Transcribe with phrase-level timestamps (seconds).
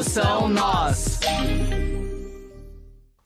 [0.00, 1.20] Produção Nós.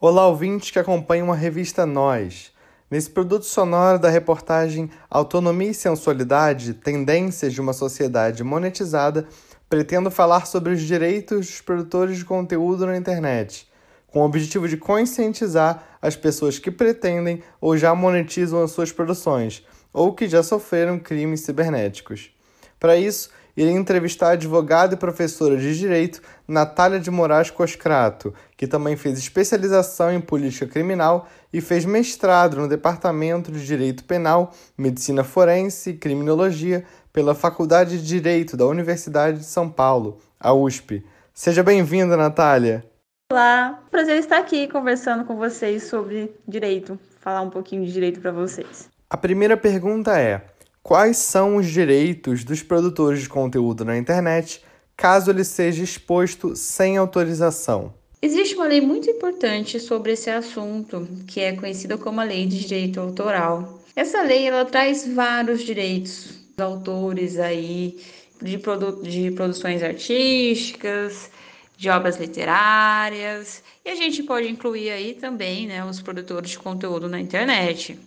[0.00, 2.50] Olá, ouvintes que acompanham a revista Nós.
[2.90, 9.24] Nesse produto sonoro da reportagem Autonomia e Sensualidade Tendências de uma Sociedade Monetizada,
[9.70, 13.68] pretendo falar sobre os direitos dos produtores de conteúdo na internet,
[14.08, 19.64] com o objetivo de conscientizar as pessoas que pretendem ou já monetizam as suas produções,
[19.92, 22.34] ou que já sofreram crimes cibernéticos.
[22.80, 28.66] Para isso, irei entrevistar a advogada e professora de direito Natália de Moraes Coscrato, que
[28.66, 35.22] também fez especialização em política criminal e fez mestrado no Departamento de Direito Penal, Medicina
[35.22, 41.04] Forense e Criminologia pela Faculdade de Direito da Universidade de São Paulo, a USP.
[41.32, 42.84] Seja bem-vinda, Natália.
[43.32, 48.30] Olá, prazer estar aqui conversando com vocês sobre direito, falar um pouquinho de direito para
[48.30, 48.88] vocês.
[49.08, 50.42] A primeira pergunta é:
[50.84, 54.62] quais são os direitos dos produtores de conteúdo na internet
[54.94, 57.94] caso ele seja exposto sem autorização?
[58.20, 62.60] Existe uma lei muito importante sobre esse assunto, que é conhecida como a Lei de
[62.60, 63.80] Direito Autoral.
[63.96, 67.98] Essa lei ela traz vários direitos dos autores aí
[68.40, 71.30] de, produ de produções artísticas,
[71.76, 77.08] de obras literárias, e a gente pode incluir aí também né, os produtores de conteúdo
[77.08, 77.98] na internet.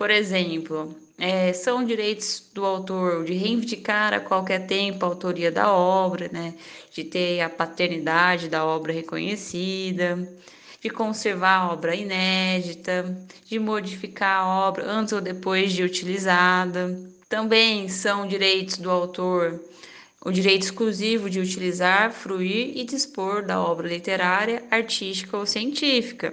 [0.00, 5.70] Por exemplo, é, são direitos do autor de reivindicar a qualquer tempo a autoria da
[5.70, 6.54] obra, né?
[6.90, 10.26] de ter a paternidade da obra reconhecida,
[10.80, 16.98] de conservar a obra inédita, de modificar a obra antes ou depois de utilizada.
[17.28, 19.60] Também são direitos do autor
[20.24, 26.32] o direito exclusivo de utilizar, fruir e dispor da obra literária, artística ou científica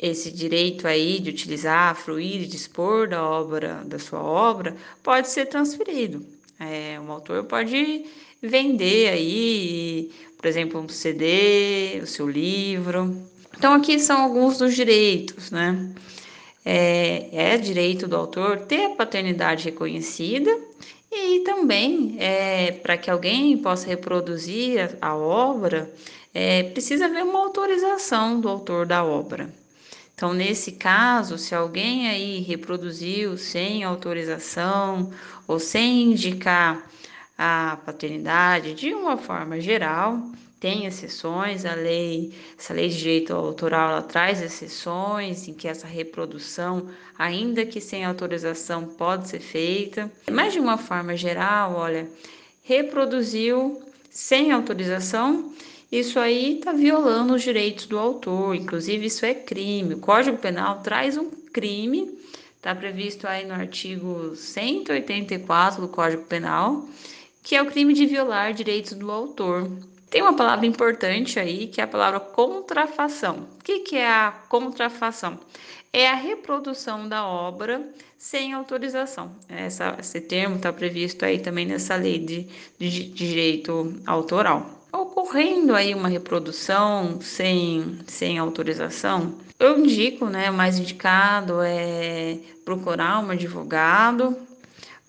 [0.00, 5.46] esse direito aí de utilizar, fruir e dispor da obra, da sua obra, pode ser
[5.46, 6.24] transferido.
[6.58, 8.06] É, um autor pode
[8.42, 13.14] vender aí, por exemplo, um CD, o seu livro.
[13.56, 15.92] Então, aqui são alguns dos direitos, né?
[16.64, 20.50] É, é direito do autor ter a paternidade reconhecida
[21.10, 25.92] e também, é, para que alguém possa reproduzir a, a obra,
[26.32, 29.59] é, precisa haver uma autorização do autor da obra.
[30.20, 35.10] Então, nesse caso, se alguém aí reproduziu sem autorização
[35.48, 36.86] ou sem indicar
[37.38, 40.20] a paternidade de uma forma geral,
[40.60, 45.86] tem exceções, a lei, essa lei de direito autoral ela traz exceções em que essa
[45.86, 50.12] reprodução, ainda que sem autorização, pode ser feita.
[50.30, 52.06] Mas de uma forma geral, olha,
[52.62, 55.54] reproduziu sem autorização,
[55.90, 59.94] isso aí está violando os direitos do autor, inclusive isso é crime.
[59.94, 62.16] O Código Penal traz um crime,
[62.56, 66.88] está previsto aí no artigo 184 do Código Penal,
[67.42, 69.68] que é o crime de violar direitos do autor.
[70.08, 73.48] Tem uma palavra importante aí, que é a palavra contrafação.
[73.58, 75.40] O que, que é a contrafação?
[75.92, 77.84] É a reprodução da obra
[78.16, 79.34] sem autorização.
[79.48, 82.46] Essa, esse termo está previsto aí também nessa lei de,
[82.78, 84.79] de, de direito autoral
[85.30, 93.20] ocorrendo aí uma reprodução sem, sem autorização, eu indico, né, o mais indicado é procurar
[93.20, 94.36] um advogado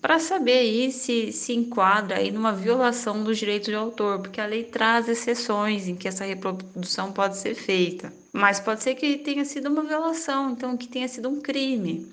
[0.00, 4.46] para saber aí se se enquadra aí numa violação dos direitos de autor, porque a
[4.46, 8.12] lei traz exceções em que essa reprodução pode ser feita.
[8.32, 12.08] Mas pode ser que tenha sido uma violação, então que tenha sido um crime.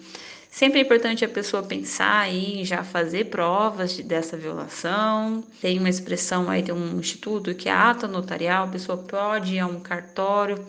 [0.49, 5.43] Sempre é importante a pessoa pensar em já fazer provas dessa violação.
[5.61, 9.59] Tem uma expressão aí, tem um instituto que é ata notarial, a pessoa pode ir
[9.59, 10.65] a um cartório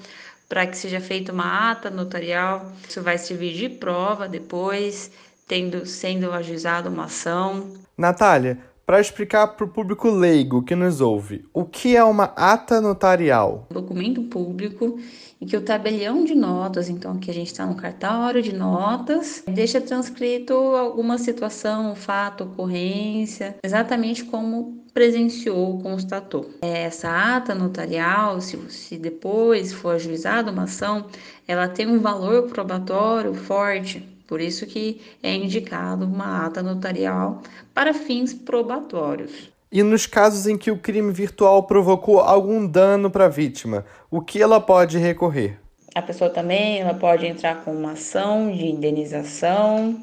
[0.49, 2.73] para que seja feita uma ata notarial.
[2.87, 5.11] Isso vai servir de prova depois,
[5.49, 7.73] tendo sendo ajuizada uma ação.
[7.97, 8.59] Natália,
[8.91, 13.69] para explicar para o público leigo que nos ouve, o que é uma ata notarial?
[13.71, 14.99] Documento público
[15.41, 19.45] em que o tabelião de notas, então que a gente está no cartório de notas,
[19.47, 26.51] deixa transcrito alguma situação, fato, ocorrência, exatamente como presenciou, constatou.
[26.61, 31.07] Essa ata notarial, se, se depois for ajuizada uma ação,
[31.47, 37.43] ela tem um valor probatório forte, por isso que é indicado uma ata notarial
[37.75, 39.51] para fins probatórios.
[39.73, 44.21] E nos casos em que o crime virtual provocou algum dano para a vítima, o
[44.21, 45.59] que ela pode recorrer?
[45.97, 50.01] A pessoa também ela pode entrar com uma ação de indenização.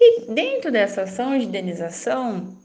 [0.00, 2.56] E dentro dessa ação de indenização,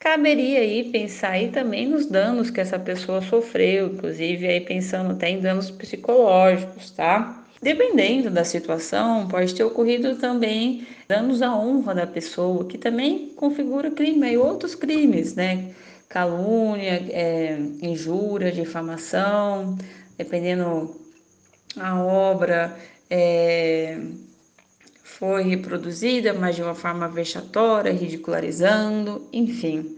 [0.00, 5.30] caberia aí pensar aí também nos danos que essa pessoa sofreu, inclusive aí pensando até
[5.30, 7.43] em danos psicológicos, tá?
[7.64, 13.90] Dependendo da situação, pode ter ocorrido também danos à honra da pessoa, que também configura
[13.90, 15.74] crime e outros crimes, né?
[16.06, 19.78] Calúnia, é, injúria, difamação,
[20.18, 20.94] dependendo
[21.74, 22.76] a obra
[23.08, 23.98] é,
[25.02, 29.96] foi reproduzida, mas de uma forma vexatória, ridicularizando, enfim.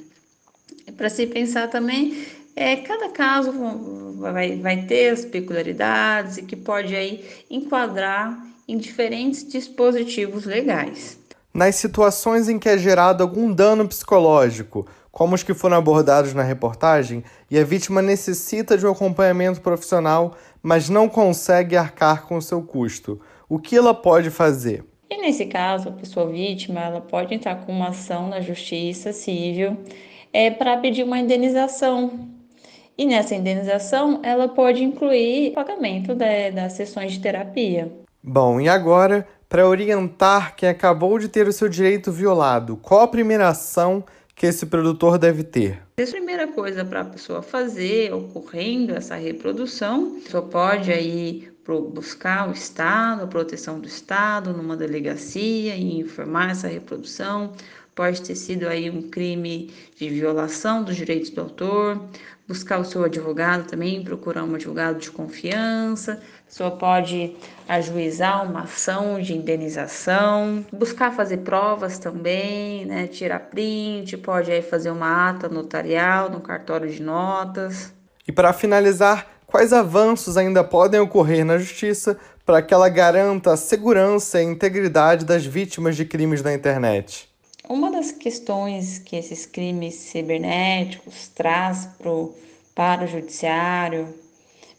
[0.96, 3.50] Para se pensar também, é, cada caso
[4.16, 8.36] vai, vai ter as peculiaridades e que pode aí enquadrar
[8.68, 11.18] em diferentes dispositivos legais.
[11.52, 16.42] Nas situações em que é gerado algum dano psicológico, como os que foram abordados na
[16.42, 22.42] reportagem, e a vítima necessita de um acompanhamento profissional, mas não consegue arcar com o
[22.42, 23.18] seu custo,
[23.48, 24.84] o que ela pode fazer?
[25.08, 29.78] E nesse caso, a pessoa vítima ela pode entrar com uma ação na justiça civil
[30.32, 32.35] é, para pedir uma indenização.
[32.98, 37.92] E nessa indenização, ela pode incluir o pagamento da, das sessões de terapia.
[38.22, 43.08] Bom, e agora, para orientar quem acabou de ter o seu direito violado, qual a
[43.08, 44.02] primeira ação
[44.34, 45.82] que esse produtor deve ter?
[45.98, 51.48] A primeira coisa para a pessoa fazer, ocorrendo essa reprodução, a pessoa pode aí
[51.92, 57.52] buscar o Estado, a proteção do Estado numa delegacia e informar essa reprodução.
[57.96, 61.98] Pode ter sido aí um crime de violação dos direitos do autor,
[62.46, 66.20] buscar o seu advogado também, procurar um advogado de confiança.
[66.42, 67.34] A pessoa pode
[67.66, 73.06] ajuizar uma ação de indenização, buscar fazer provas também, né?
[73.06, 77.94] Tirar print, pode aí fazer uma ata notarial no cartório de notas.
[78.28, 83.56] E para finalizar, quais avanços ainda podem ocorrer na justiça para que ela garanta a
[83.56, 87.34] segurança e a integridade das vítimas de crimes na internet?
[87.68, 92.32] Uma das questões que esses crimes cibernéticos traz pro,
[92.74, 94.14] para o judiciário,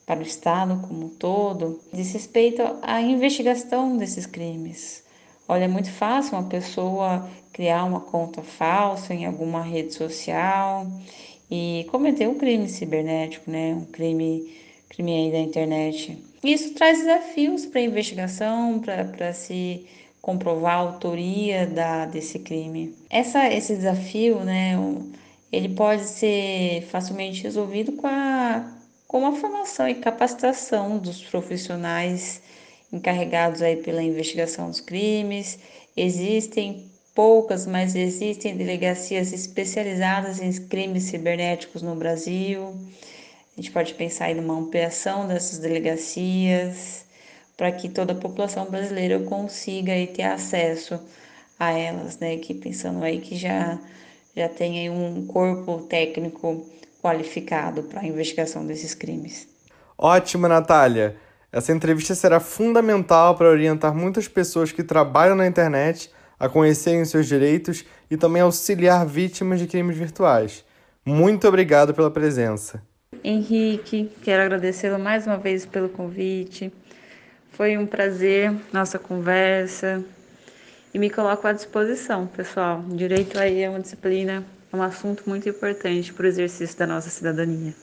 [0.06, 5.04] para o Estado como um todo, diz respeito à investigação desses crimes.
[5.50, 10.88] Olha, é muito fácil uma pessoa criar uma conta falsa em alguma rede social
[11.52, 13.74] e cometer um crime cibernético, né?
[13.74, 14.50] Um crime,
[14.88, 16.18] crime aí da internet.
[16.42, 19.86] Isso traz desafios para a investigação, para se
[20.28, 22.94] comprovar a autoria da, desse crime.
[23.10, 24.74] Essa, esse desafio, né,
[25.54, 28.78] ele pode ser facilmente resolvido com a,
[29.08, 32.42] com a formação e capacitação dos profissionais
[32.92, 35.60] encarregados aí pela investigação dos crimes.
[35.96, 42.76] Existem poucas, mas existem delegacias especializadas em crimes cibernéticos no Brasil.
[43.58, 47.07] A gente pode pensar aí numa ampliação dessas delegacias
[47.58, 51.00] para que toda a população brasileira consiga aí ter acesso
[51.60, 52.38] a elas, né?
[52.38, 53.80] Que pensando aí que já
[54.36, 56.64] já tem aí um corpo técnico
[57.02, 59.48] qualificado para a investigação desses crimes.
[59.98, 61.16] Ótimo, Natália.
[61.52, 67.26] Essa entrevista será fundamental para orientar muitas pessoas que trabalham na internet a conhecerem seus
[67.26, 70.64] direitos e também auxiliar vítimas de crimes virtuais.
[71.04, 72.84] Muito obrigado pela presença.
[73.24, 76.72] Henrique, quero agradecê-lo mais uma vez pelo convite.
[77.58, 80.06] Foi um prazer nossa conversa
[80.94, 82.84] e me coloco à disposição, pessoal.
[82.88, 87.10] Direito aí é uma disciplina, é um assunto muito importante para o exercício da nossa
[87.10, 87.74] cidadania.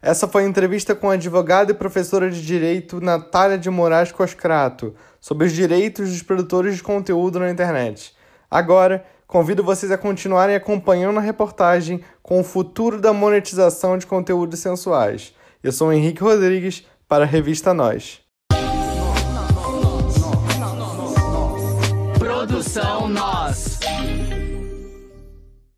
[0.00, 4.94] Essa foi a entrevista com a advogada e professora de Direito Natália de Moraes Coscrato
[5.20, 8.14] sobre os direitos dos produtores de conteúdo na internet.
[8.50, 14.58] Agora, convido vocês a continuarem acompanhando a reportagem com o futuro da monetização de conteúdos
[14.58, 15.34] sensuais.
[15.62, 18.23] Eu sou Henrique Rodrigues para a revista Nós.